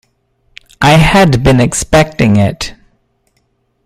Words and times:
I 0.81 0.97
had 0.97 1.43
been 1.43 1.59
expecting 1.61 2.35
it. 2.37 2.73